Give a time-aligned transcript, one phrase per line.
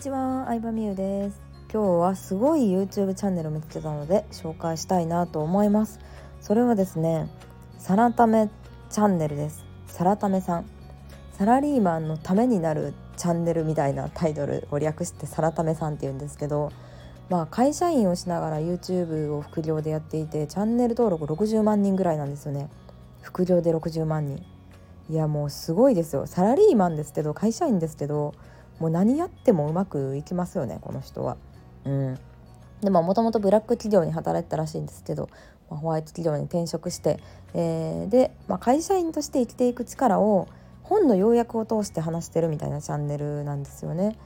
[0.00, 1.42] ちは、相葉美優です。
[1.70, 6.00] 今日はすごい YouTube チャンネルを見つけたので紹介したいなと思います。
[6.40, 7.28] それはですね
[7.76, 8.48] サラタメ
[8.88, 9.62] チャンネルです。
[9.88, 10.64] サラタメさん。
[11.32, 16.72] サラリーマンのためになるチャンネルみたいなタイトルを略してサラタメさんって言うんですけど
[17.28, 22.70] まあ会社員をしながら YouTube を副業でやっていてチャンネル登録60万人ぐらいなんですよね。
[23.20, 24.42] 副業で60万人。
[25.10, 26.26] いやもうすごいですよ。
[26.26, 28.32] サラリーマンですけど会社員ですけど
[28.80, 31.36] もう何やってもうまくいきますよねこの人は。
[31.84, 32.18] うん、
[32.80, 35.28] でももともとブラック企業に働いてたらしいんですけど、
[35.70, 37.20] まあ、ホワイト企業に転職して、
[37.54, 40.48] えー、で、まあ、会社員として生きていく力を
[40.82, 44.16] 本の要約を通して話してるみたいなチャンネルなんですよね。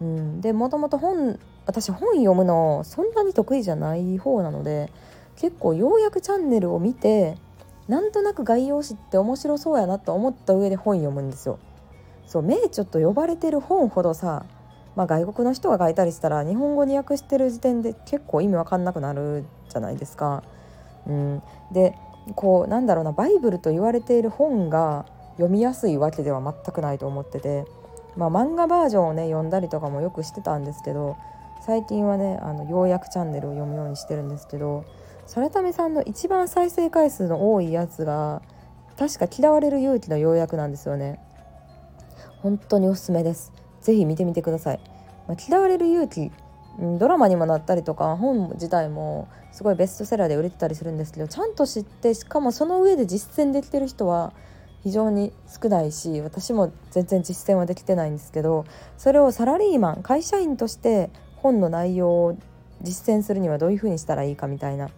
[0.00, 4.92] うん、でもともと本私本読むのそんなに得意じゃない方なので
[5.36, 7.36] 結構要約チャンネルを見て
[7.88, 11.58] なんとなく概要紙って面白そうやなと思った上で本読むんですよ。
[12.26, 14.44] そう名著と呼ばれてる本ほどさ、
[14.96, 20.42] まあ、外国の人が書いたりしたら日本語に訳してる時点で結構意味わかんなくなるじゃないですか。
[21.06, 21.42] うん、
[21.72, 21.94] で
[22.34, 27.64] こうなんだろうなバイブルと言われている本が読みやすいわけでは全くないと思ってて、
[28.16, 31.16] まあ、漫画バージョンをね読んだりとかもよくしてたんですけど
[31.64, 34.84] 最近はねあのようやくチャンネルを読むようにしてるんですけど
[35.26, 38.42] それためさんの一番再生回数の多いやつが
[38.98, 41.20] 確か嫌われる勇気の要約なんですよね。
[42.46, 44.80] 本当におすすめですぜひ見てみてください、
[45.26, 46.30] まあ、嫌われる勇気
[46.96, 54.32] ドラマにもなったりとか本自体もすごいベストセラーで売れてたりするんですけどちゃんと知ってしかもその上で実践できてる人は
[54.84, 58.64] 非常に少ないし私も全然実践はできてないんですけど
[58.96, 62.38] それをサラリーマン会社員として本の内容を
[62.80, 64.90] 実践するにはどういうふうにしたらいいかみたいな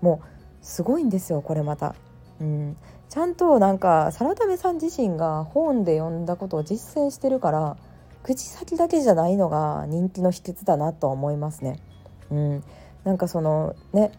[0.00, 0.26] もう
[0.62, 1.94] すごいんですよこれまた。
[2.40, 2.76] うん、
[3.08, 7.76] ちゃんとなんかサラタメさん自身が本で読んだことを実践してるから
[8.22, 11.78] 口先だけじゃないのが人気の秘訣だなと思いますね。
[12.30, 12.64] うん、
[13.04, 14.12] なんかそのね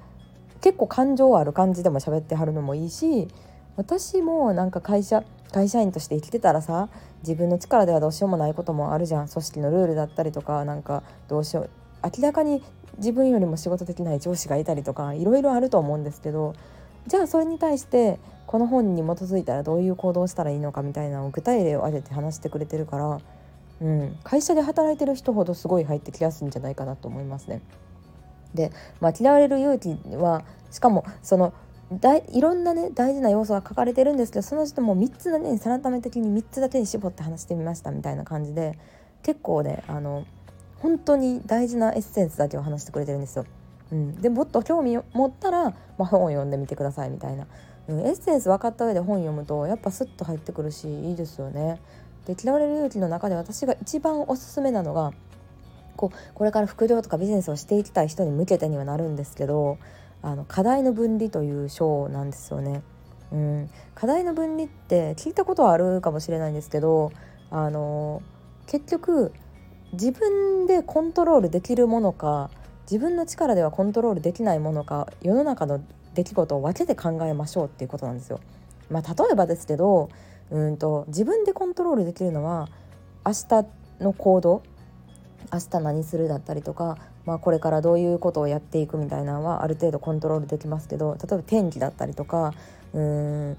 [0.61, 3.27] 結構感情ある感じでも喋ってはるのもいいし
[3.75, 6.89] 私もなんか会社会社員として生きてたらさ
[7.21, 9.27] 自分の力ではどうしようもないこともあるじゃん。
[9.27, 11.69] 組織のルールだったりとかなんかどうしよう。
[12.03, 12.63] 明らかに
[12.97, 16.53] 自分よりも仕事できない上司がいたりとかいろいろあると思うんですけど
[17.07, 23.19] じゃあそれに対してこの本に基づいたらどういう行動をしたらいいのかみたいなのを具体例を挙げて話してくれてるから、
[23.81, 27.61] うん、会社で働いてる人ほどすごい入ってきやすいんじゃないかなと思いますね。
[28.53, 28.71] で、
[29.01, 31.53] まあ、嫌われる勇気はしかもその
[31.91, 38.79] だいいろんなね大事な要素が書かれてるんですけどその人も3つだけに改め的に3つだけに絞って話してみましたみたいな感じで
[39.21, 40.25] 結構ねあの
[40.79, 43.45] 本当に大事なエッセンスだけを話してくれてるんですよ。
[43.91, 47.47] うん、でもっと興味を持ったら、まあ、本を読んでみてくださいみたいな、
[47.87, 51.79] うん、エッセンス分かった上で本読むとやっぱスッと入ってくるしいいですよね。
[52.25, 55.13] で嫌われる勇気の中で私が一番おすすめなのが
[55.95, 59.77] こうこれから副業とかビジネスをしていきたい人に向けてにはなるんですけど
[60.23, 62.81] あの課題の分離という章なんですよね。
[63.31, 67.11] うん、課題の分離って聞いたことはあるかもしれないんですけど
[67.49, 68.21] あの
[68.67, 69.33] 結局
[69.93, 72.49] 自分でコントロールできるものか
[72.91, 78.39] 自分の力ではコントロールできないものか世の中の出来事を分けて考えましょうっていうことなんですよ。
[78.89, 80.09] まあ、例えばですけど
[80.51, 82.69] うんと自分でコントロールできるのは
[83.25, 83.65] 明日
[83.99, 84.61] の行動
[85.51, 92.53] 明日何するだったりとか、まあ、これからどういうことをやっていくみたいなのはある程度コントロールできますけど例えば天気だったりとか
[92.93, 93.57] うん、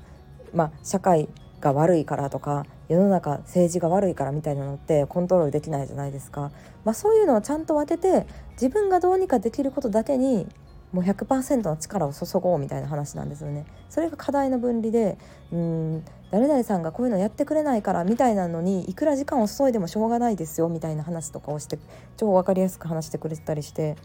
[0.55, 1.29] まあ、社会
[1.61, 6.53] が悪いからとか世の中政治が悪いからみたいなのってコントロールできないじゃないですか、
[6.85, 10.47] まあ、そういうのをちゃんと分けて自分がどうにかできることだけに
[10.93, 13.67] もう100%の力を注ごうみたいな話なんですよね。
[13.91, 15.19] それが課題の分離で
[15.53, 21.79] うん誰々さんがこういうのやってくれないからみたいなのにいくら時間を注いでもしょうがないですよみたいな話とかをして
[22.17, 23.97] 超分かりやすく話してくれてたりして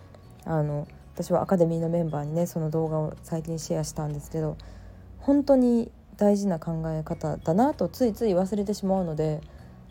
[0.45, 4.55] あの私はアカデミーのメンバーにねその動画を最近シェアしたんですけど
[5.19, 9.41] 本当に大事な考え方だなとついつい忘れてしまうので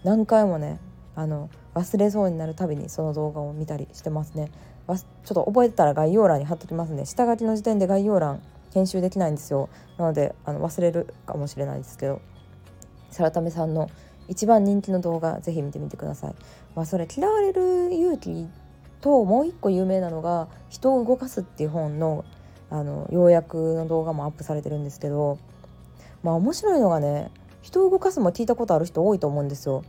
[0.05, 0.79] 何回もね
[1.17, 4.51] あの忘れそうになるたびにその動画を見たりしてますね。
[4.89, 7.05] ちょっと覚えてたら概要欄に貼っときますね。
[7.05, 9.69] 下書きの時点で概要欄編集できないんですよ。
[9.99, 12.21] なのであの忘れるかもしれないですけど。
[13.11, 13.91] サラタメさんの
[14.29, 16.35] 一番人気の動画ぜひ見てみてください、
[16.75, 18.49] まあ、それ嫌われる勇気
[19.01, 22.25] ともう一個有名なのが「人を動かす」っていう本の
[22.71, 25.39] あの要約の動画もアップされてるんですけど
[26.23, 27.31] まあ面白いのがね
[27.63, 29.85] 人を動かすも聞いたことある人多いと思うんですよ。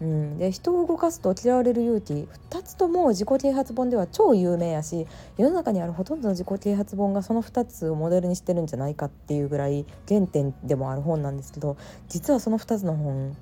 [0.00, 2.12] うん、で人を動かすと嫌われる勇気
[2.50, 5.06] 2つとも自己啓発本では超有名やし
[5.38, 11.78] 世の中にあるほとんどの自己啓発本がその2つをモデルにしてるんじゃないかっていうぐらい原点でもある本なんですけど
[12.08, 13.34] 実はその2つの本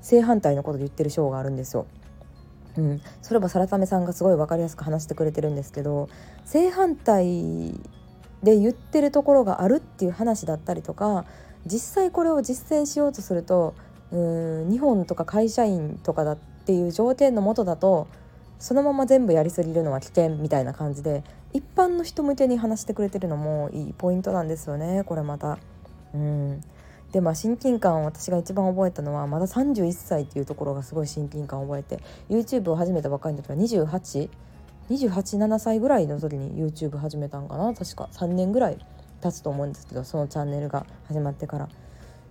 [0.00, 1.86] 正反対のことで言ってる章があるんですよ。
[2.78, 6.08] うん、それはさらためさんがすごい分かりやすく話してくれてるんですけど
[6.44, 7.74] 正反対
[8.42, 11.24] で言ってるところがあるっていう話だったりとか
[11.66, 13.74] 実際これを実践しようとすると
[14.12, 14.16] う
[14.66, 18.08] ん日本とか会社員とかだっていう条件のもとだと
[18.58, 25.58] そのまま全部やりすぎるのは危険みたいな感じで一般の人向けに話してくれてるのもいいポイントなんですよねこれまた。
[26.14, 26.60] うん
[27.12, 33.56] でまあ親近感を私が一番覚えたのはまだ31歳っていうところがすごい親近感を覚えて YouTube を始めたばっかりの時は
[34.90, 37.72] 287歳ぐらいの時に YouTube 始めたんかな。
[37.74, 38.78] 確か3年ぐらい
[39.22, 41.68] 経つと思うんですけどそのチャンネルが始まってから。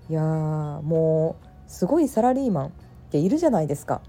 [0.10, 2.72] いやーもうすごいサラリーマンっ
[3.12, 4.02] ているじゃないですか。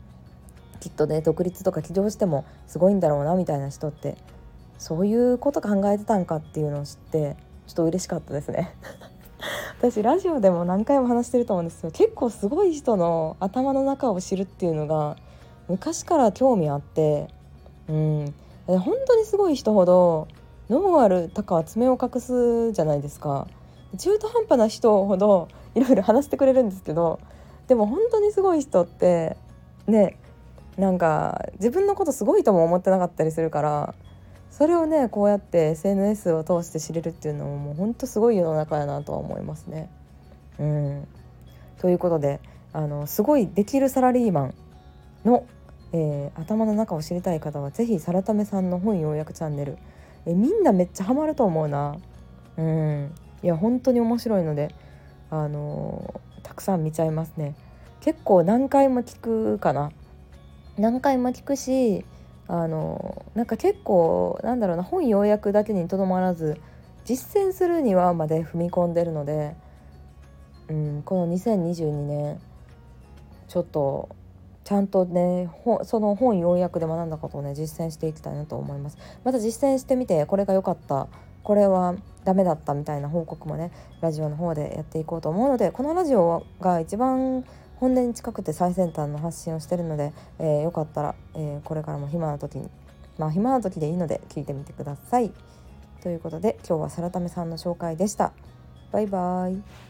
[0.80, 4.16] きっとね独立とか起業してもすごいんだろうなみたいな人って
[4.78, 7.36] そういうこと考えてたんかっていうのを知って
[7.66, 8.74] ちょっと嬉しかったですね。
[9.78, 15.16] 私ラジオでも何回も話してると思うんですけど結構すごい人の頭の中を知るっていうのが
[15.68, 17.28] 昔から興味あって
[17.90, 18.34] うん。
[18.66, 20.28] 本当にすごい人ほど
[20.68, 23.46] ノーアルとかは爪を隠すじゃないですか。
[23.98, 27.20] 中途半端な人ほどいろいろ話してくれるんですけど
[27.66, 29.36] でも本当にすごい人って
[29.86, 30.16] ね
[30.76, 33.94] なんか自分のことすごいとも思ってなかったりするから
[34.50, 39.90] それをねこうやって SNS を通して知れるっていうのももうほんとすごい世の中やなとは思いますね。
[40.58, 41.08] うん、
[41.80, 42.40] ということで
[42.72, 44.54] あのすごいできるサラリーマン
[45.24, 45.46] の、
[45.92, 49.78] えー、頭の中を知りたい方は是非さらためさんの本要約チャンネル、
[50.26, 51.96] えみんなめっちゃハマると思うな。
[52.56, 54.74] うん、いや本当に面白いので
[55.30, 57.54] あのー、たくさん見ちゃいますね。
[58.00, 59.90] 結構何回も聞くかな
[60.78, 62.04] 何回も聞くし
[62.48, 66.58] あのなんか結構なんだろうな本要約だけにとどまらず
[67.04, 69.54] 実践するにはまで踏み込んでるので、
[70.68, 72.40] うん、この2022年
[73.48, 74.08] ちょっと
[74.70, 75.50] ちゃんとね
[75.82, 81.08] その本要約で学んだことをね実践していきたいなと思いますまた実践してみてこれが良かった
[81.42, 87.44] これはダメだったみたいな報告もねラジオの方でやっていこうと思うのでこのラジオが一番
[87.78, 92.70] 本音に近くて最先端の発信をしてるので、えー、よかったら、えー、これからも暇な時に
[93.18, 95.32] まあ暇な時でいいので聞いてみてください。
[96.00, 98.32] ということで今日はサラタメさんの紹介でした。
[98.92, 99.89] バイバーイ。